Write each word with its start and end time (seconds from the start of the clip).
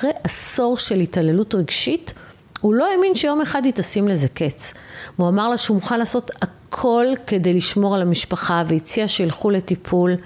שאחרי 0.00 0.10
עשור 0.24 0.78
של 0.78 1.00
התעללות 1.00 1.54
רגשית, 1.54 2.12
הוא 2.60 2.74
לא 2.74 2.92
האמין 2.92 3.14
שיום 3.14 3.40
אחד 3.40 3.64
היא 3.64 3.72
תשים 3.72 4.08
לזה 4.08 4.28
קץ. 4.28 4.74
הוא 5.16 5.28
אמר 5.28 5.48
לה 5.48 5.56
שהוא 5.56 5.74
מוכן 5.74 5.98
לעשות 5.98 6.30
הכל 6.42 7.06
כדי 7.26 7.54
לשמור 7.54 7.94
על 7.94 8.02
המשפחה 8.02 8.62
והציע 8.66 9.08
שילכו 9.08 9.50
לטיפול. 9.50 10.16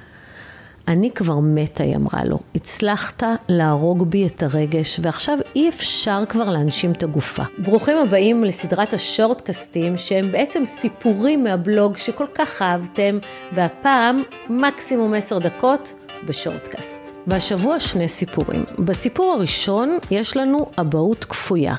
אני 0.88 1.10
כבר 1.10 1.38
מתה, 1.38 1.82
היא 1.82 1.96
אמרה 1.96 2.24
לו. 2.24 2.38
הצלחת 2.54 3.22
להרוג 3.48 4.10
בי 4.10 4.26
את 4.26 4.42
הרגש, 4.42 5.00
ועכשיו 5.02 5.38
אי 5.56 5.68
אפשר 5.68 6.20
כבר 6.28 6.50
להנשים 6.50 6.92
את 6.92 7.02
הגופה. 7.02 7.42
ברוכים 7.58 7.98
הבאים 7.98 8.44
לסדרת 8.44 8.92
השורטקסטים, 8.92 9.98
שהם 9.98 10.32
בעצם 10.32 10.66
סיפורים 10.66 11.44
מהבלוג 11.44 11.96
שכל 11.96 12.26
כך 12.34 12.62
אהבתם, 12.62 13.18
והפעם 13.52 14.22
מקסימום 14.48 15.14
עשר 15.14 15.38
דקות 15.38 15.94
בשורטקאסט. 16.26 17.14
והשבוע 17.26 17.80
שני 17.80 18.08
סיפורים. 18.08 18.64
בסיפור 18.78 19.32
הראשון 19.32 19.98
יש 20.10 20.36
לנו 20.36 20.70
אבהות 20.78 21.24
כפויה. 21.24 21.74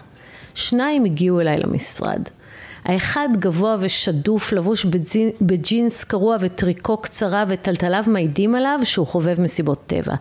שניים 0.53 1.05
הגיעו 1.05 1.41
אליי 1.41 1.57
למשרד. 1.57 2.21
האחד 2.85 3.29
גבוה 3.39 3.75
ושדוף, 3.79 4.51
לבוש 4.51 4.85
בג'ינס 5.41 6.03
קרוע 6.03 6.37
וטריקו 6.39 6.97
קצרה 6.97 7.45
וטלטליו 7.47 8.03
מעידים 8.07 8.55
עליו 8.55 8.79
שהוא 8.83 9.07
חובב 9.07 9.41
מסיבות 9.41 9.83
טבע. 9.87 10.13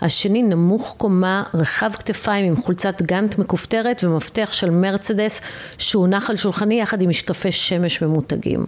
השני 0.00 0.42
נמוך 0.42 0.94
קומה, 0.98 1.42
רחב 1.54 1.90
כתפיים 1.92 2.46
עם 2.46 2.56
חולצת 2.56 3.02
גאנט 3.02 3.38
מכופתרת 3.38 4.04
ומפתח 4.04 4.48
של 4.52 4.70
מרצדס 4.70 5.40
שהונח 5.78 6.30
על 6.30 6.36
שולחני 6.36 6.80
יחד 6.80 7.02
עם 7.02 7.08
משקפי 7.08 7.52
שמש 7.52 8.02
ממותגים. 8.02 8.66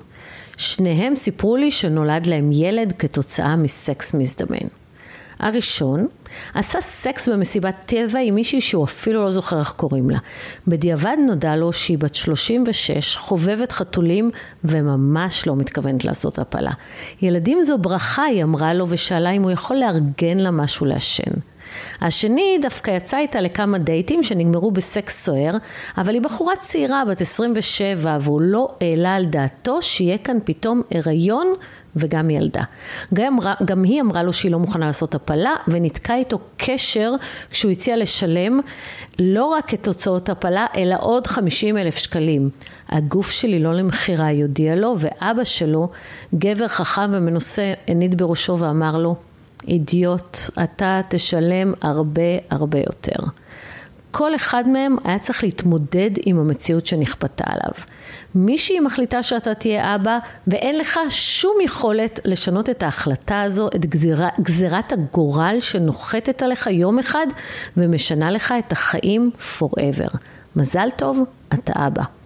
שניהם 0.57 1.17
סיפרו 1.17 1.57
לי 1.57 1.71
שנולד 1.71 2.27
להם 2.27 2.51
ילד 2.53 2.93
כתוצאה 2.99 3.57
מסקס 3.57 4.15
מזדמן. 4.15 4.82
הראשון 5.43 6.07
עשה 6.55 6.81
סקס 6.81 7.29
במסיבת 7.29 7.75
טבע 7.87 8.19
עם 8.23 8.35
מישהי 8.35 8.61
שהוא 8.61 8.85
אפילו 8.85 9.25
לא 9.25 9.31
זוכר 9.31 9.59
איך 9.59 9.73
קוראים 9.73 10.11
לה. 10.11 10.19
בדיעבד 10.69 11.17
נודע 11.27 11.57
לו 11.57 11.73
שהיא 11.73 11.99
בת 11.99 12.15
36, 12.15 13.17
חובבת 13.17 13.73
חתולים 13.73 14.31
וממש 14.65 15.47
לא 15.47 15.57
מתכוונת 15.57 16.05
לעשות 16.05 16.39
הפלה. 16.39 16.73
ילדים 17.23 17.63
זו 17.63 17.79
ברכה, 17.79 18.25
היא 18.25 18.43
אמרה 18.43 18.75
לו 18.75 18.87
ושאלה 18.89 19.31
אם 19.31 19.43
הוא 19.43 19.51
יכול 19.51 19.77
לארגן 19.77 20.39
לה 20.39 20.51
משהו 20.51 20.87
לעשן. 20.87 21.33
השני 22.01 22.59
דווקא 22.63 22.91
יצא 22.91 23.19
איתה 23.19 23.41
לכמה 23.41 23.79
דייטים 23.79 24.23
שנגמרו 24.23 24.71
בסקס 24.71 25.25
סוער, 25.25 25.53
אבל 25.99 26.15
היא 26.15 26.23
בחורה 26.23 26.57
צעירה 26.57 27.03
בת 27.05 27.21
27 27.21 28.19
והוא 28.21 28.41
לא 28.41 28.69
העלה 28.81 29.15
על 29.15 29.25
דעתו 29.25 29.83
שיהיה 29.83 30.19
כאן 30.19 30.39
פתאום 30.45 30.83
הריון 30.91 31.55
וגם 31.97 32.31
ילדה. 32.31 32.63
גם, 33.15 33.37
גם 33.65 33.83
היא 33.83 34.01
אמרה 34.01 34.23
לו 34.23 34.33
שהיא 34.33 34.53
לא 34.53 34.59
מוכנה 34.59 34.87
לעשות 34.87 35.15
הפלה 35.15 35.55
וניתקה 35.69 36.15
איתו 36.15 36.39
קשר 36.57 37.13
כשהוא 37.51 37.73
הציע 37.73 37.97
לשלם 37.97 38.61
לא 39.19 39.45
רק 39.45 39.75
את 39.75 39.87
הוצאות 39.87 40.29
הפלה 40.29 40.67
אלא 40.77 40.97
עוד 41.01 41.27
50 41.27 41.79
אלף 41.79 41.97
שקלים. 41.97 42.51
הגוף 42.89 43.31
שלי 43.31 43.59
לא 43.59 43.73
למכירה, 43.73 44.27
היא 44.27 44.43
הודיעה 44.43 44.75
לו 44.77 44.95
ואבא 44.99 45.45
שלו, 45.45 45.89
גבר 46.35 46.69
חכם 46.69 47.11
ומנוסה, 47.13 47.73
הניד 47.89 48.19
בראשו 48.19 48.59
ואמר 48.59 48.97
לו 48.97 49.17
אידיוט, 49.69 50.39
אתה 50.63 51.01
תשלם 51.09 51.73
הרבה 51.81 52.23
הרבה 52.51 52.79
יותר. 52.79 53.27
כל 54.11 54.35
אחד 54.35 54.69
מהם 54.69 54.97
היה 55.05 55.19
צריך 55.19 55.45
להתמודד 55.45 56.11
עם 56.27 56.39
המציאות 56.39 56.87
שנכפתה 56.87 57.45
עליו. 57.47 57.73
מישהי 58.35 58.81
מחליטה 58.81 59.23
שאתה 59.23 59.55
תהיה 59.55 59.95
אבא 59.95 60.19
ואין 60.47 60.79
לך 60.79 61.01
שום 61.09 61.57
יכולת 61.65 62.21
לשנות 62.25 62.71
את 62.71 62.83
ההחלטה 62.83 63.43
הזו, 63.43 63.69
את 63.69 63.87
גזירה, 63.87 64.29
גזירת 64.41 64.93
הגורל 64.93 65.57
שנוחתת 65.61 66.43
עליך 66.43 66.67
יום 66.67 66.99
אחד 66.99 67.27
ומשנה 67.77 68.31
לך 68.31 68.55
את 68.59 68.73
החיים 68.73 69.31
forever. 69.61 70.17
מזל 70.57 70.89
טוב, 70.97 71.21
אתה 71.55 71.73
אבא. 71.87 72.22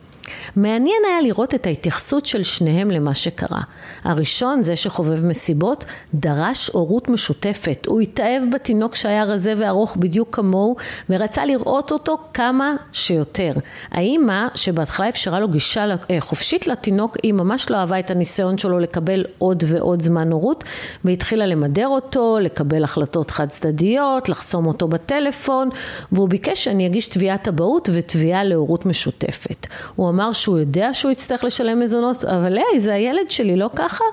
מעניין 0.56 1.02
היה 1.08 1.20
לראות 1.20 1.54
את 1.54 1.66
ההתייחסות 1.66 2.26
של 2.26 2.42
שניהם 2.42 2.90
למה 2.90 3.14
שקרה. 3.14 3.60
הראשון, 4.04 4.62
זה 4.62 4.76
שחובב 4.76 5.24
מסיבות, 5.24 5.84
דרש 6.14 6.70
הורות 6.72 7.08
משותפת. 7.08 7.86
הוא 7.86 8.00
התאהב 8.00 8.42
בתינוק 8.52 8.94
שהיה 8.94 9.24
רזה 9.24 9.54
וארוך 9.58 9.96
בדיוק 9.96 10.36
כמוהו, 10.36 10.76
ורצה 11.10 11.44
לראות 11.44 11.92
אותו 11.92 12.18
כמה 12.34 12.74
שיותר. 12.92 13.52
האימא, 13.90 14.46
שבהתחלה 14.54 15.08
אפשרה 15.08 15.40
לו 15.40 15.48
גישה 15.48 15.84
אה, 16.10 16.20
חופשית 16.20 16.66
לתינוק, 16.66 17.16
היא 17.22 17.32
ממש 17.32 17.70
לא 17.70 17.76
אהבה 17.76 17.98
את 17.98 18.10
הניסיון 18.10 18.58
שלו 18.58 18.78
לקבל 18.78 19.24
עוד 19.38 19.64
ועוד 19.66 20.02
זמן 20.02 20.32
הורות, 20.32 20.64
והתחילה 21.04 21.46
למדר 21.46 21.88
אותו, 21.88 22.38
לקבל 22.40 22.84
החלטות 22.84 23.30
חד 23.30 23.48
צדדיות, 23.48 24.28
לחסום 24.28 24.66
אותו 24.66 24.88
בטלפון, 24.88 25.68
והוא 26.12 26.28
ביקש 26.28 26.64
שאני 26.64 26.86
אגיש 26.86 27.08
תביעת 27.08 27.48
אבהות 27.48 27.88
ותביעה 27.92 28.44
להורות 28.44 28.86
משותפת. 28.86 29.66
הוא 29.96 30.08
אמר 30.16 30.32
שהוא 30.32 30.58
יודע 30.58 30.94
שהוא 30.94 31.12
יצטרך 31.12 31.44
לשלם 31.44 31.80
מזונות, 31.80 32.24
אבל 32.24 32.58
היי, 32.58 32.80
זה 32.80 32.94
הילד 32.94 33.30
שלי, 33.30 33.56
לא 33.56 33.70
ככה? 33.76 34.04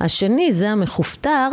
השני, 0.00 0.52
זה 0.52 0.70
המכופתר, 0.70 1.48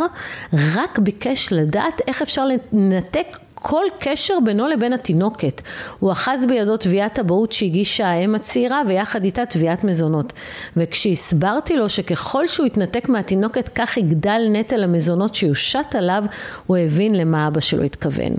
רק 0.52 0.98
ביקש 0.98 1.52
לדעת 1.52 2.00
איך 2.06 2.22
אפשר 2.22 2.44
לנתק 2.72 3.38
כל 3.54 3.84
קשר 3.98 4.34
בינו 4.44 4.68
לבין 4.68 4.92
התינוקת. 4.92 5.62
הוא 5.98 6.12
אחז 6.12 6.46
בידו 6.46 6.76
תביעת 6.76 7.18
אבהות 7.18 7.52
שהגישה 7.52 8.06
האם 8.06 8.34
הצעירה 8.34 8.82
ויחד 8.86 9.24
איתה 9.24 9.46
תביעת 9.46 9.84
מזונות. 9.84 10.32
וכשהסברתי 10.76 11.76
לו 11.76 11.88
שככל 11.88 12.46
שהוא 12.46 12.66
יתנתק 12.66 13.08
מהתינוקת 13.08 13.70
כך 13.74 13.96
יגדל 13.96 14.42
נטל 14.50 14.84
המזונות 14.84 15.34
שיושת 15.34 15.94
עליו, 15.94 16.24
הוא 16.66 16.76
הבין 16.76 17.14
למה 17.14 17.48
אבא 17.48 17.60
שלו 17.60 17.82
התכוון. 17.82 18.32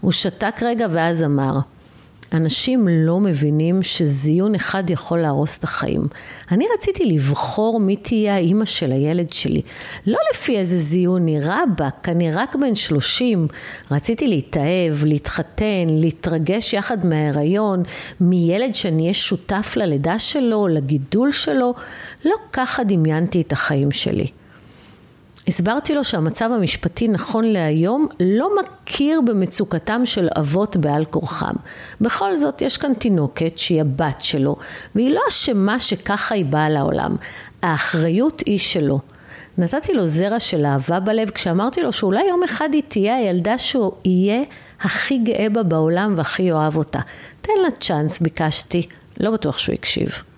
הוא 0.00 0.12
שתק 0.12 0.62
רגע 0.62 0.86
ואז 0.90 1.22
אמר 1.22 1.58
אנשים 2.32 2.88
לא 2.90 3.20
מבינים 3.20 3.82
שזיון 3.82 4.54
אחד 4.54 4.90
יכול 4.90 5.18
להרוס 5.18 5.58
את 5.58 5.64
החיים. 5.64 6.06
אני 6.52 6.64
רציתי 6.74 7.04
לבחור 7.04 7.80
מי 7.80 7.96
תהיה 7.96 8.34
האימא 8.34 8.64
של 8.64 8.92
הילד 8.92 9.32
שלי. 9.32 9.62
לא 10.06 10.18
לפי 10.32 10.58
איזה 10.58 10.78
זיון 10.78 11.24
נראה 11.24 11.62
בה, 11.78 11.88
אני 12.08 12.32
רק 12.32 12.56
בן 12.56 12.74
שלושים. 12.74 13.48
רציתי 13.90 14.26
להתאהב, 14.26 15.04
להתחתן, 15.04 15.86
להתרגש 15.88 16.74
יחד 16.74 17.06
מההיריון, 17.06 17.82
מילד 18.20 18.74
שאני 18.74 19.02
אהיה 19.02 19.14
שותף 19.14 19.72
ללידה 19.76 20.18
שלו, 20.18 20.68
לגידול 20.68 21.32
שלו. 21.32 21.74
לא 22.24 22.34
ככה 22.52 22.84
דמיינתי 22.84 23.40
את 23.40 23.52
החיים 23.52 23.90
שלי. 23.90 24.26
הסברתי 25.48 25.94
לו 25.94 26.04
שהמצב 26.04 26.50
המשפטי 26.52 27.08
נכון 27.08 27.44
להיום 27.44 28.08
לא 28.20 28.50
מכיר 28.60 29.20
במצוקתם 29.20 30.06
של 30.06 30.28
אבות 30.38 30.76
בעל 30.76 31.04
כורחם. 31.04 31.54
בכל 32.00 32.36
זאת, 32.36 32.62
יש 32.62 32.76
כאן 32.76 32.94
תינוקת 32.94 33.58
שהיא 33.58 33.80
הבת 33.80 34.20
שלו, 34.20 34.56
והיא 34.94 35.10
לא 35.10 35.20
אשמה 35.28 35.80
שככה 35.80 36.34
היא 36.34 36.44
באה 36.44 36.68
לעולם. 36.68 37.16
האחריות 37.62 38.42
היא 38.46 38.58
שלו. 38.58 39.00
נתתי 39.58 39.94
לו 39.94 40.06
זרע 40.06 40.40
של 40.40 40.66
אהבה 40.66 41.00
בלב 41.00 41.30
כשאמרתי 41.30 41.82
לו 41.82 41.92
שאולי 41.92 42.24
יום 42.28 42.42
אחד 42.42 42.68
היא 42.72 42.82
תהיה 42.88 43.16
הילדה 43.16 43.58
שהוא 43.58 43.92
יהיה 44.04 44.42
הכי 44.80 45.18
גאה 45.18 45.46
בה 45.52 45.62
בעולם 45.62 46.14
והכי 46.16 46.42
יאהב 46.42 46.76
אותה. 46.76 47.00
תן 47.40 47.52
לה 47.62 47.70
צ'אנס, 47.70 48.20
ביקשתי. 48.20 48.86
לא 49.20 49.30
בטוח 49.30 49.58
שהוא 49.58 49.74
הקשיב. 49.74 50.29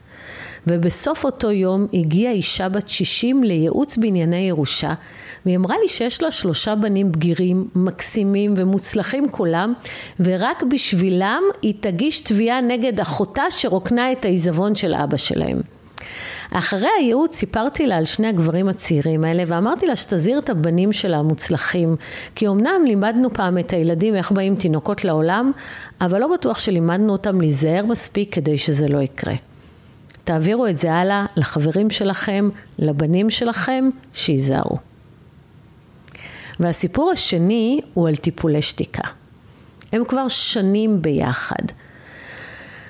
ובסוף 0.67 1.25
אותו 1.25 1.51
יום 1.51 1.87
הגיעה 1.95 2.33
אישה 2.33 2.69
בת 2.69 2.89
60 2.89 3.45
לייעוץ 3.45 3.97
בענייני 3.97 4.49
ירושה, 4.49 4.95
והיא 5.47 5.57
אמרה 5.57 5.77
לי 5.83 5.89
שיש 5.89 6.23
לה 6.23 6.31
שלושה 6.31 6.75
בנים 6.75 7.13
בגירים, 7.13 7.69
מקסימים 7.75 8.55
ומוצלחים 8.57 9.29
כולם, 9.29 9.73
ורק 10.21 10.63
בשבילם 10.63 11.43
היא 11.63 11.75
תגיש 11.81 12.21
תביעה 12.21 12.61
נגד 12.61 13.01
אחותה 13.01 13.43
שרוקנה 13.51 14.13
את 14.13 14.25
העיזבון 14.25 14.75
של 14.75 14.95
אבא 14.95 15.17
שלהם. 15.17 15.61
אחרי 16.55 16.89
הייעוץ 16.99 17.37
סיפרתי 17.37 17.87
לה 17.87 17.97
על 17.97 18.05
שני 18.05 18.29
הגברים 18.29 18.69
הצעירים 18.69 19.25
האלה 19.25 19.43
ואמרתי 19.47 19.87
לה 19.87 19.97
שתזהיר 19.97 20.39
את 20.39 20.51
הבנים 20.51 20.93
שלה 20.93 21.17
המוצלחים 21.17 21.97
כי 22.35 22.49
אמנם 22.49 22.83
לימדנו 22.87 23.33
פעם 23.33 23.59
את 23.59 23.73
הילדים 23.73 24.15
איך 24.15 24.33
באים 24.33 24.57
תינוקות 24.57 25.05
לעולם 25.05 25.53
אבל 26.01 26.21
לא 26.21 26.29
בטוח 26.35 26.59
שלימדנו 26.59 27.13
אותם 27.13 27.41
להיזהר 27.41 27.87
מספיק 27.87 28.35
כדי 28.35 28.59
שזה 28.59 28.89
לא 28.89 28.99
יקרה. 28.99 29.35
תעבירו 30.25 30.67
את 30.67 30.77
זה 30.77 30.93
הלאה 30.93 31.27
לחברים 31.37 31.91
שלכם, 31.91 32.49
לבנים 32.79 33.31
שלכם, 33.31 33.89
שייזהרו. 34.13 34.77
והסיפור 36.61 37.11
השני 37.11 37.81
הוא 37.95 38.09
על 38.09 38.17
טיפולי 38.17 38.63
שתיקה. 38.63 39.09
הם 39.93 40.05
כבר 40.05 40.29
שנים 40.29 41.03
ביחד. 41.03 41.65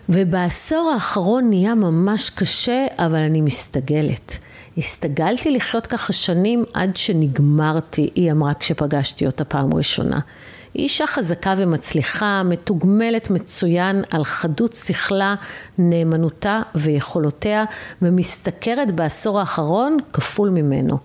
ובעשור 0.08 0.90
האחרון 0.94 1.48
נהיה 1.48 1.74
ממש 1.74 2.30
קשה, 2.30 2.86
אבל 2.98 3.20
אני 3.22 3.40
מסתגלת. 3.40 4.38
הסתגלתי 4.78 5.50
לחיות 5.50 5.86
ככה 5.86 6.12
שנים 6.12 6.64
עד 6.74 6.96
שנגמרתי, 6.96 8.10
היא 8.14 8.32
אמרה 8.32 8.54
כשפגשתי 8.54 9.26
אותה 9.26 9.44
פעם 9.44 9.74
ראשונה. 9.74 10.20
היא 10.74 10.82
אישה 10.82 11.06
חזקה 11.06 11.54
ומצליחה, 11.58 12.42
מתוגמלת 12.42 13.30
מצוין 13.30 14.02
על 14.10 14.24
חדות 14.24 14.72
שכלה, 14.72 15.34
נאמנותה 15.78 16.60
ויכולותיה, 16.74 17.64
ומשתכרת 18.02 18.90
בעשור 18.90 19.40
האחרון 19.40 19.96
כפול 20.12 20.50
ממנו. 20.50 20.98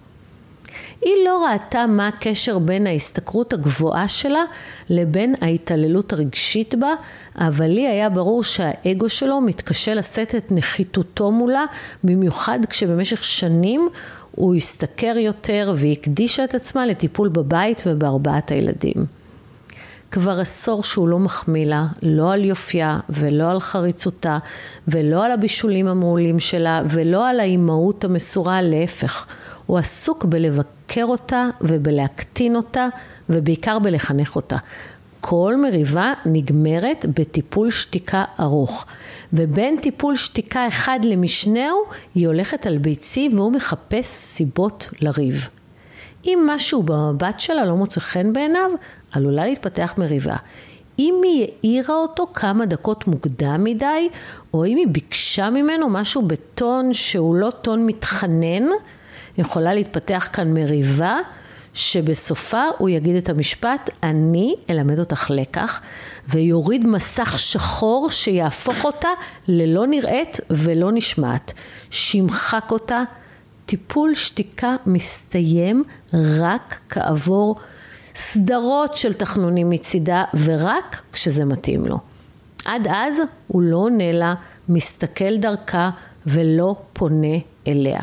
היא 1.01 1.13
לא 1.25 1.45
ראתה 1.45 1.85
מה 1.85 2.07
הקשר 2.07 2.59
בין 2.59 2.87
ההשתכרות 2.87 3.53
הגבוהה 3.53 4.07
שלה 4.07 4.43
לבין 4.89 5.35
ההתעללות 5.41 6.13
הרגשית 6.13 6.75
בה, 6.75 6.93
אבל 7.35 7.67
לי 7.67 7.87
היה 7.87 8.09
ברור 8.09 8.43
שהאגו 8.43 9.09
שלו 9.09 9.41
מתקשה 9.41 9.93
לשאת 9.93 10.35
את 10.35 10.51
נחיתותו 10.51 11.31
מולה, 11.31 11.65
במיוחד 12.03 12.59
כשבמשך 12.69 13.23
שנים 13.23 13.89
הוא 14.31 14.55
השתכר 14.55 15.17
יותר 15.17 15.73
והקדישה 15.77 16.43
את 16.43 16.55
עצמה 16.55 16.85
לטיפול 16.85 17.29
בבית 17.29 17.83
ובארבעת 17.85 18.51
הילדים. 18.51 19.16
כבר 20.11 20.39
עשור 20.39 20.83
שהוא 20.83 21.07
לא 21.07 21.19
מחמיא 21.19 21.65
לה, 21.65 21.85
לא 22.01 22.33
על 22.33 22.45
יופייה 22.45 22.99
ולא 23.09 23.49
על 23.49 23.59
חריצותה 23.59 24.37
ולא 24.87 25.25
על 25.25 25.31
הבישולים 25.31 25.87
המעולים 25.87 26.39
שלה 26.39 26.81
ולא 26.89 27.29
על 27.29 27.39
האימהות 27.39 28.03
המסורה, 28.03 28.61
להפך. 28.61 29.25
הוא 29.65 29.77
עסוק 29.77 30.25
בלבקר 30.25 31.05
אותה 31.05 31.45
ובלהקטין 31.61 32.55
אותה 32.55 32.87
ובעיקר 33.29 33.79
בלחנך 33.79 34.35
אותה. 34.35 34.57
כל 35.21 35.55
מריבה 35.55 36.13
נגמרת 36.25 37.05
בטיפול 37.15 37.71
שתיקה 37.71 38.23
ארוך. 38.39 38.85
ובין 39.33 39.77
טיפול 39.81 40.15
שתיקה 40.15 40.67
אחד 40.67 40.99
למשנהו, 41.03 41.77
היא 42.15 42.27
הולכת 42.27 42.65
על 42.65 42.77
ביצי 42.77 43.29
והוא 43.33 43.51
מחפש 43.51 44.05
סיבות 44.05 44.89
לריב. 45.01 45.49
אם 46.27 46.43
משהו 46.45 46.83
במבט 46.83 47.39
שלה 47.39 47.65
לא 47.65 47.75
מוצא 47.75 47.99
חן 47.99 48.33
בעיניו, 48.33 48.71
עלולה 49.11 49.45
להתפתח 49.45 49.93
מריבה. 49.97 50.35
אם 50.99 51.21
היא 51.23 51.47
העירה 51.63 51.95
אותו 51.95 52.27
כמה 52.33 52.65
דקות 52.65 53.07
מוקדם 53.07 53.63
מדי, 53.63 54.09
או 54.53 54.65
אם 54.65 54.77
היא 54.77 54.87
ביקשה 54.87 55.49
ממנו 55.49 55.89
משהו 55.89 56.21
בטון 56.21 56.93
שהוא 56.93 57.35
לא 57.35 57.49
טון 57.49 57.85
מתחנן, 57.85 58.63
יכולה 59.37 59.73
להתפתח 59.73 60.29
כאן 60.33 60.53
מריבה 60.53 61.17
שבסופה 61.73 62.63
הוא 62.77 62.89
יגיד 62.89 63.15
את 63.15 63.29
המשפט, 63.29 63.89
אני 64.03 64.55
אלמד 64.69 64.99
אותך 64.99 65.29
לקח, 65.29 65.81
ויוריד 66.27 66.87
מסך 66.87 67.39
שחור 67.39 68.11
שיהפוך 68.11 68.85
אותה 68.85 69.09
ללא 69.47 69.87
נראית 69.87 70.39
ולא 70.49 70.91
נשמעת. 70.91 71.53
שימחק 71.89 72.71
אותה, 72.71 73.03
טיפול 73.67 74.15
שתיקה 74.15 74.75
מסתיים 74.85 75.83
רק 76.13 76.79
כעבור 76.89 77.55
סדרות 78.15 78.97
של 78.97 79.13
תחנונים 79.13 79.69
מצידה, 79.69 80.23
ורק 80.43 81.01
כשזה 81.13 81.45
מתאים 81.45 81.85
לו. 81.85 81.97
עד 82.65 82.87
אז 82.87 83.21
הוא 83.47 83.61
לא 83.61 83.77
עונה 83.77 84.11
לה, 84.11 84.33
מסתכל 84.69 85.37
דרכה 85.37 85.89
ולא 86.25 86.75
פונה 86.93 87.37
אליה. 87.67 87.99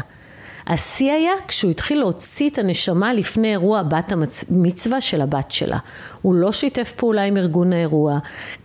השיא 0.66 1.12
היה 1.12 1.32
כשהוא 1.49 1.70
התחיל 1.70 1.99
להוציא 1.99 2.50
את 2.50 2.58
הנשמה 2.58 3.12
לפני 3.12 3.50
אירוע 3.50 3.82
בת 3.82 4.12
המצווה 4.12 5.00
של 5.00 5.20
הבת 5.20 5.50
שלה. 5.50 5.78
הוא 6.22 6.34
לא 6.34 6.52
שיתף 6.52 6.93
פעולה 6.96 7.22
עם 7.22 7.37
ארגון 7.37 7.72
האירוע. 7.72 8.19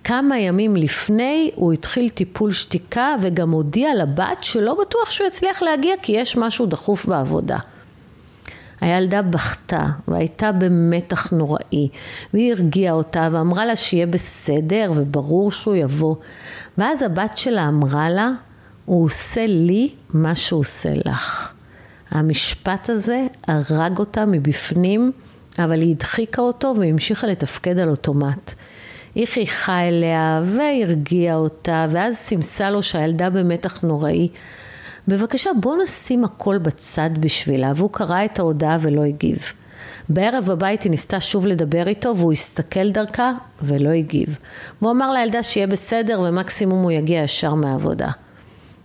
כמה 0.03 0.39
ימים 0.39 0.75
לפני 0.75 1.51
הוא 1.55 1.73
התחיל 1.73 2.09
טיפול 2.09 2.51
שתיקה 2.51 3.15
וגם 3.21 3.51
הודיע 3.51 3.95
לבת 3.95 4.37
שלא 4.43 4.77
בטוח 4.81 5.11
שהוא 5.11 5.27
יצליח 5.27 5.61
להגיע 5.61 5.93
כי 6.01 6.11
יש 6.11 6.37
משהו 6.37 6.65
דחוף 6.65 7.05
בעבודה. 7.05 7.57
הילדה 8.81 9.21
בכתה 9.21 9.85
והייתה 10.07 10.51
במתח 10.51 11.31
נוראי 11.31 11.89
והיא 12.33 12.53
הרגיעה 12.53 12.93
אותה 12.93 13.29
ואמרה 13.31 13.65
לה 13.65 13.75
שיהיה 13.75 14.07
בסדר 14.07 14.91
וברור 14.95 15.51
שהוא 15.51 15.75
יבוא 15.75 16.15
ואז 16.77 17.01
הבת 17.01 17.37
שלה 17.37 17.67
אמרה 17.67 18.09
לה 18.09 18.29
הוא 18.85 19.05
עושה 19.05 19.45
לי 19.47 19.89
מה 20.13 20.35
שהוא 20.35 20.59
עושה 20.59 20.89
לך. 21.05 21.53
המשפט 22.11 22.89
הזה 22.89 23.27
הרג 23.47 23.97
אותה 23.99 24.25
מבפנים, 24.25 25.11
אבל 25.59 25.81
היא 25.81 25.91
הדחיקה 25.95 26.41
אותו 26.41 26.73
והמשיכה 26.77 27.27
לתפקד 27.27 27.79
על 27.79 27.89
אוטומט. 27.89 28.53
היא 29.15 29.27
חייכה 29.27 29.79
אליה 29.79 30.41
והרגיעה 30.45 31.35
אותה, 31.35 31.85
ואז 31.89 32.15
סימסה 32.15 32.69
לו 32.69 32.83
שהילדה 32.83 33.29
במתח 33.29 33.81
נוראי. 33.81 34.29
בבקשה 35.07 35.49
בוא 35.59 35.75
נשים 35.83 36.23
הכל 36.23 36.57
בצד 36.57 37.09
בשבילה, 37.19 37.71
והוא 37.75 37.89
קרא 37.93 38.25
את 38.25 38.39
ההודעה 38.39 38.77
ולא 38.81 39.03
הגיב. 39.03 39.53
בערב 40.09 40.45
בבית 40.45 40.83
היא 40.83 40.89
ניסתה 40.89 41.19
שוב 41.19 41.47
לדבר 41.47 41.87
איתו 41.87 42.17
והוא 42.17 42.31
הסתכל 42.31 42.91
דרכה 42.91 43.31
ולא 43.61 43.89
הגיב. 43.89 44.37
והוא 44.81 44.91
אמר 44.91 45.11
לילדה 45.11 45.43
שיהיה 45.43 45.67
בסדר 45.67 46.21
ומקסימום 46.21 46.83
הוא 46.83 46.91
יגיע 46.91 47.23
ישר 47.23 47.53
מהעבודה. 47.53 48.09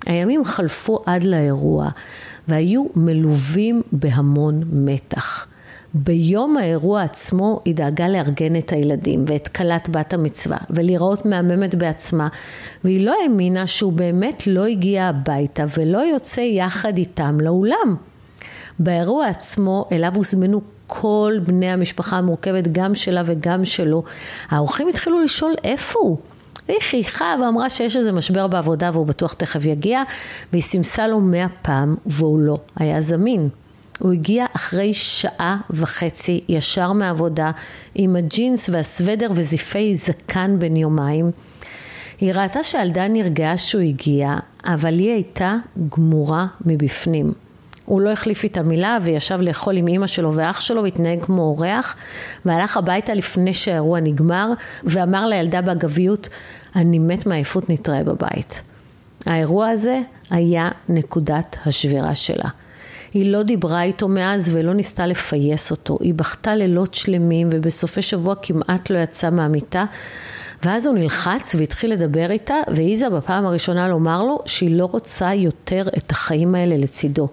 הימים 0.07 0.45
חלפו 0.45 1.03
עד 1.07 1.25
לאירוע 1.25 1.89
והיו 2.49 2.87
מלווים 2.97 3.83
בהמון 3.93 4.63
מתח. 4.73 5.47
ביום 5.95 6.57
האירוע 6.57 7.03
עצמו 7.03 7.61
היא 7.65 7.75
דאגה 7.75 8.09
לארגן 8.09 8.57
את 8.57 8.73
הילדים 8.73 9.25
ואת 9.27 9.49
כלת 9.49 9.89
בת 9.89 10.13
המצווה 10.13 10.59
ולראות 10.71 11.27
מהממת 11.27 11.75
בעצמה 11.75 12.29
והיא 12.85 13.07
לא 13.07 13.17
האמינה 13.23 13.67
שהוא 13.67 13.93
באמת 13.93 14.47
לא 14.47 14.65
הגיע 14.65 15.05
הביתה 15.05 15.65
ולא 15.79 15.99
יוצא 15.99 16.41
יחד 16.41 16.99
איתם 16.99 17.39
לאולם. 17.41 17.97
באירוע 18.79 19.27
עצמו 19.27 19.89
אליו 19.93 20.13
הוזמנו 20.15 20.61
כל 20.87 21.39
בני 21.47 21.71
המשפחה 21.71 22.17
המורכבת 22.19 22.69
גם 22.73 22.95
שלה 22.95 23.23
וגם 23.27 23.65
שלו. 23.65 24.03
האורחים 24.49 24.89
התחילו 24.89 25.21
לשאול 25.21 25.55
איפה 25.65 25.99
הוא 26.03 26.19
והיא 26.69 26.81
חייכה 26.81 27.35
ואמרה 27.43 27.71
שיש 27.71 27.97
איזה 27.97 28.13
משבר 28.13 28.47
בעבודה 28.47 28.91
והוא 28.93 29.07
בטוח 29.07 29.33
תכף 29.33 29.65
יגיע, 29.65 30.03
והיא 30.53 30.63
סימסה 30.63 31.07
לו 31.07 31.21
מאה 31.21 31.47
פעם 31.63 31.97
והוא 32.07 32.39
לא 32.39 32.59
היה 32.77 33.01
זמין. 33.01 33.49
הוא 33.99 34.13
הגיע 34.13 34.47
אחרי 34.57 34.95
שעה 34.95 35.57
וחצי 35.71 36.41
ישר 36.49 36.93
מהעבודה 36.93 37.51
עם 37.95 38.17
הג'ינס 38.17 38.69
והסוודר 38.69 39.31
וזיפי 39.35 39.95
זקן 39.95 40.59
בן 40.59 40.77
יומיים. 40.77 41.31
היא 42.21 42.33
ראתה 42.33 42.63
שהילדה 42.63 43.09
נרגעה 43.09 43.59
שהוא 43.59 43.83
הגיע, 43.83 44.37
אבל 44.65 44.99
היא 44.99 45.11
הייתה 45.11 45.57
גמורה 45.97 46.47
מבפנים. 46.67 47.33
הוא 47.85 48.01
לא 48.01 48.11
החליף 48.11 48.45
איתה 48.45 48.63
מילה 48.63 48.99
וישב 49.03 49.41
לאכול 49.41 49.77
עם 49.77 49.87
אימא 49.87 50.07
שלו 50.07 50.35
ואח 50.35 50.61
שלו 50.61 50.83
והתנהג 50.83 51.25
כמו 51.25 51.43
אורח 51.43 51.97
והלך 52.45 52.77
הביתה 52.77 53.15
לפני 53.15 53.55
שהאירוע 53.55 54.01
נגמר 54.01 54.51
ואמר 54.85 55.27
לילדה 55.27 55.63
באגביות 55.63 56.29
אני 56.77 56.99
מת 56.99 57.27
מעייפות 57.27 57.71
נתראה 57.71 58.05
בבית. 58.05 58.63
האירוע 59.27 59.69
הזה 59.69 60.01
היה 60.31 60.69
נקודת 60.89 61.57
השבירה 61.67 62.15
שלה. 62.15 62.49
היא 63.13 63.33
לא 63.33 63.43
דיברה 63.43 63.83
איתו 63.83 64.09
מאז 64.09 64.51
ולא 64.55 64.75
ניסתה 64.75 65.07
לפייס 65.07 65.71
אותו. 65.71 65.99
היא 66.01 66.15
בכתה 66.15 66.55
לילות 66.55 66.95
שלמים 66.95 67.49
ובסופי 67.51 68.03
שבוע 68.03 68.35
כמעט 68.43 68.91
לא 68.91 68.99
יצאה 68.99 69.31
מהמיטה 69.31 69.85
ואז 70.63 70.87
הוא 70.87 70.95
נלחץ 70.95 71.55
והתחיל 71.59 71.93
לדבר 71.93 72.31
איתה 72.31 72.55
והעיזה 72.75 73.11
בפעם 73.11 73.47
הראשונה 73.47 73.89
לומר 73.89 74.23
לו 74.23 74.39
שהיא 74.47 74.77
לא 74.77 74.85
רוצה 74.85 75.35
יותר 75.35 75.89
את 75.99 76.11
החיים 76.11 76.55
האלה 76.55 76.77
לצידו. 76.77 77.29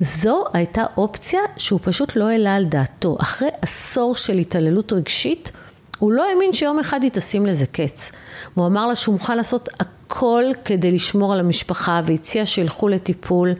זו 0.00 0.44
הייתה 0.52 0.84
אופציה 0.96 1.40
שהוא 1.56 1.80
פשוט 1.82 2.16
לא 2.16 2.28
העלה 2.28 2.54
על 2.54 2.64
דעתו. 2.64 3.16
אחרי 3.20 3.48
עשור 3.62 4.16
של 4.16 4.38
התעללות 4.38 4.92
רגשית, 4.92 5.50
הוא 5.98 6.12
לא 6.12 6.24
האמין 6.30 6.52
שיום 6.52 6.78
אחד 6.78 7.02
היא 7.02 7.10
תשים 7.10 7.46
לזה 7.46 7.66
קץ. 7.66 8.12
הוא 8.54 8.66
אמר 8.66 8.86
לה 8.86 8.94
שהוא 8.94 9.12
מוכן 9.12 9.36
לעשות 9.36 9.68
הכל 9.80 10.44
כדי 10.64 10.92
לשמור 10.92 11.32
על 11.32 11.40
המשפחה 11.40 12.00
והציע 12.04 12.46
שילכו 12.46 12.88
לטיפול. 12.88 13.54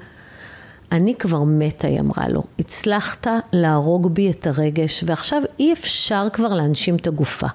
אני 0.93 1.15
כבר 1.15 1.43
מתה, 1.43 1.87
היא 1.89 2.01
אמרה 2.01 2.29
לו. 2.29 2.43
הצלחת 2.59 3.27
להרוג 3.53 4.15
בי 4.15 4.31
את 4.31 4.47
הרגש 4.47 5.05
ועכשיו 5.07 5.43
אי 5.59 5.73
אפשר 5.73 6.27
כבר 6.33 6.55
להנשים 6.55 6.97
את 6.97 7.07
הגופה. 7.07 7.47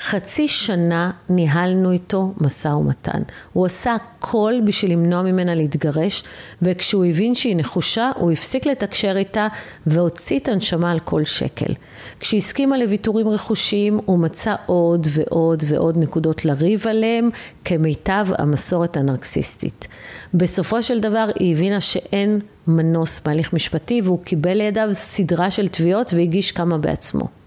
חצי 0.00 0.48
שנה 0.48 1.10
ניהלנו 1.28 1.90
איתו 1.90 2.34
משא 2.40 2.68
ומתן. 2.68 3.22
הוא 3.52 3.66
עשה 3.66 3.94
הכל 3.94 4.54
בשביל 4.64 4.92
למנוע 4.92 5.22
ממנה 5.22 5.54
להתגרש, 5.54 6.24
וכשהוא 6.62 7.04
הבין 7.04 7.34
שהיא 7.34 7.56
נחושה, 7.56 8.10
הוא 8.16 8.30
הפסיק 8.30 8.66
לתקשר 8.66 9.16
איתה 9.16 9.48
והוציא 9.86 10.38
את 10.38 10.48
הנשמה 10.48 10.92
על 10.92 10.98
כל 10.98 11.24
שקל. 11.24 11.74
כשהסכימה 12.20 12.78
לוויתורים 12.78 13.28
רכושיים, 13.28 14.00
הוא 14.04 14.18
מצא 14.18 14.54
עוד 14.66 15.06
ועוד 15.10 15.64
ועוד 15.66 15.96
נקודות 15.96 16.44
לריב 16.44 16.86
עליהם, 16.86 17.30
כמיטב 17.64 18.26
המסורת 18.38 18.96
הנרקסיסטית. 18.96 19.88
בסופו 20.34 20.82
של 20.82 21.00
דבר 21.00 21.28
היא 21.38 21.52
הבינה 21.52 21.80
שאין 21.80 22.40
מנוס 22.66 23.20
בהליך 23.20 23.52
משפטי, 23.52 24.00
והוא 24.04 24.24
קיבל 24.24 24.54
לידיו 24.54 24.88
סדרה 24.92 25.50
של 25.50 25.68
תביעות 25.68 26.14
והגיש 26.14 26.52
כמה 26.52 26.78
בעצמו. 26.78 27.37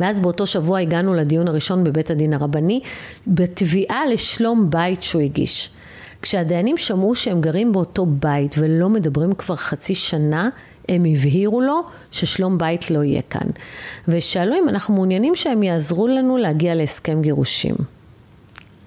ואז 0.00 0.20
באותו 0.20 0.46
שבוע 0.46 0.78
הגענו 0.78 1.14
לדיון 1.14 1.48
הראשון 1.48 1.84
בבית 1.84 2.10
הדין 2.10 2.32
הרבני, 2.32 2.80
בתביעה 3.26 4.06
לשלום 4.06 4.70
בית 4.70 5.02
שהוא 5.02 5.22
הגיש. 5.22 5.70
כשהדיינים 6.22 6.76
שמעו 6.76 7.14
שהם 7.14 7.40
גרים 7.40 7.72
באותו 7.72 8.06
בית 8.06 8.54
ולא 8.58 8.88
מדברים 8.88 9.34
כבר 9.34 9.56
חצי 9.56 9.94
שנה, 9.94 10.48
הם 10.88 11.04
הבהירו 11.04 11.60
לו 11.60 11.82
ששלום 12.10 12.58
בית 12.58 12.90
לא 12.90 13.04
יהיה 13.04 13.22
כאן. 13.30 13.46
ושאלו 14.08 14.54
אם 14.56 14.68
אנחנו 14.68 14.94
מעוניינים 14.94 15.34
שהם 15.34 15.62
יעזרו 15.62 16.06
לנו 16.06 16.36
להגיע 16.36 16.74
להסכם 16.74 17.22
גירושים. 17.22 17.74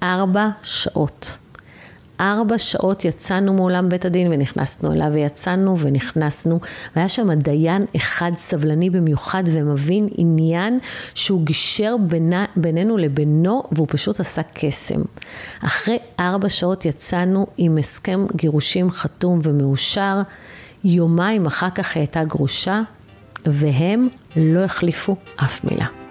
ארבע 0.03 0.49
שעות. 0.63 1.37
ארבע 2.19 2.57
שעות 2.57 3.05
יצאנו 3.05 3.53
מאולם 3.53 3.89
בית 3.89 4.05
הדין 4.05 4.27
ונכנסנו 4.31 4.91
אליו, 4.91 5.07
ויצאנו 5.13 5.79
ונכנסנו, 5.79 6.59
והיה 6.95 7.09
שם 7.09 7.33
דיין 7.33 7.85
אחד 7.95 8.31
סבלני 8.37 8.89
במיוחד 8.89 9.43
ומבין 9.45 10.07
עניין 10.11 10.79
שהוא 11.13 11.41
גישר 11.45 11.95
בינה, 12.07 12.45
בינינו 12.55 12.97
לבינו, 12.97 13.63
והוא 13.71 13.87
פשוט 13.89 14.19
עשה 14.19 14.41
קסם. 14.53 15.01
אחרי 15.65 15.97
ארבע 16.19 16.49
שעות 16.49 16.85
יצאנו 16.85 17.47
עם 17.57 17.77
הסכם 17.77 18.25
גירושים 18.35 18.91
חתום 18.91 19.39
ומאושר, 19.43 20.21
יומיים 20.83 21.45
אחר 21.45 21.69
כך 21.69 21.95
הייתה 21.97 22.23
גרושה, 22.23 22.81
והם 23.45 24.07
לא 24.35 24.59
החליפו 24.59 25.15
אף 25.35 25.63
מילה. 25.63 26.06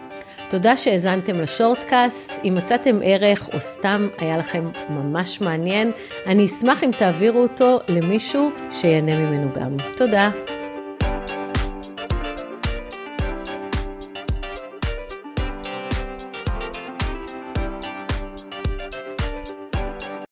תודה 0.50 0.76
שהאזנתם 0.76 1.40
לשורטקאסט, 1.40 2.32
אם 2.44 2.54
מצאתם 2.54 2.98
ערך 3.02 3.48
או 3.54 3.60
סתם 3.60 4.08
היה 4.18 4.38
לכם 4.38 4.70
ממש 4.90 5.40
מעניין, 5.40 5.92
אני 6.26 6.44
אשמח 6.44 6.84
אם 6.84 6.90
תעבירו 6.98 7.42
אותו 7.42 7.78
למישהו 7.88 8.50
שיהנה 8.70 9.16
ממנו 9.16 9.52
גם. 9.52 9.76
תודה. 9.96 10.30